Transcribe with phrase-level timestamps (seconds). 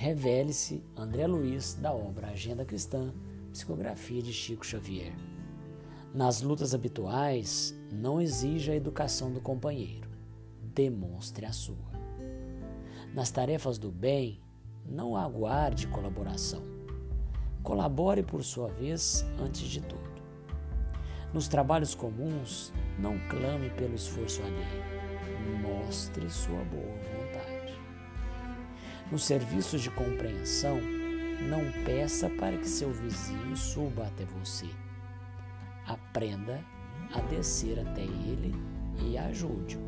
[0.00, 3.12] Revele-se André Luiz, da obra Agenda Cristã,
[3.50, 5.12] psicografia de Chico Xavier.
[6.14, 10.08] Nas lutas habituais, não exija a educação do companheiro,
[10.62, 11.90] demonstre a sua.
[13.12, 14.40] Nas tarefas do bem,
[14.86, 16.62] não aguarde colaboração.
[17.64, 20.22] Colabore por sua vez antes de tudo.
[21.34, 27.57] Nos trabalhos comuns, não clame pelo esforço alheio, mostre sua boa vontade.
[29.10, 30.78] No serviço de compreensão,
[31.48, 34.66] não peça para que seu vizinho suba até você.
[35.86, 36.60] Aprenda
[37.14, 38.54] a descer até ele
[39.02, 39.80] e ajude-o.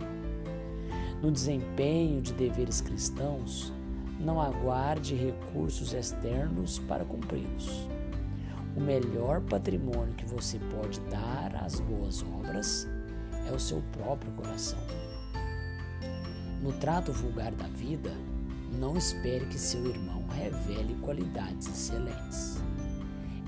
[1.20, 3.70] No desempenho de deveres cristãos,
[4.18, 7.88] não aguarde recursos externos para cumpri-los.
[8.74, 12.88] O melhor patrimônio que você pode dar às boas obras
[13.46, 14.78] é o seu próprio coração.
[16.62, 18.12] No trato vulgar da vida,
[18.70, 22.58] não espere que seu irmão revele qualidades excelentes.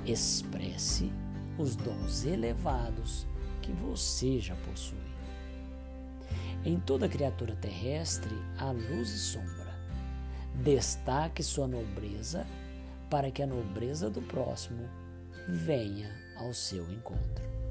[0.04, 1.12] Expresse
[1.58, 3.26] os dons elevados
[3.60, 4.98] que você já possui.
[6.64, 9.72] Em toda criatura terrestre há luz e sombra.
[10.54, 12.46] Destaque sua nobreza
[13.08, 14.88] para que a nobreza do próximo
[15.48, 17.61] venha ao seu encontro.